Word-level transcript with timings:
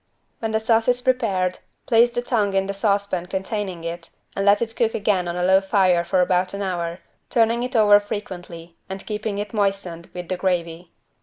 When 0.39 0.49
the 0.51 0.59
sauce 0.59 0.87
is 0.87 0.99
prepared 0.99 1.59
place 1.85 2.09
the 2.09 2.23
tongue 2.23 2.55
in 2.55 2.65
the 2.65 2.73
saucepan 2.73 3.27
containing 3.27 3.83
it 3.83 4.09
and 4.35 4.47
let 4.47 4.59
it 4.59 4.75
cook 4.75 4.95
again 4.95 5.27
on 5.27 5.35
a 5.35 5.43
low 5.43 5.61
fire 5.61 6.03
for 6.03 6.21
about 6.21 6.55
an 6.55 6.63
hour, 6.63 7.01
turning 7.29 7.61
it 7.61 7.75
over 7.75 7.99
frequently 7.99 8.77
and 8.89 9.05
keeping 9.05 9.37
it 9.37 9.53
moistened 9.53 10.09
with 10.11 10.27
the 10.27 10.37
gravy. 10.37 10.91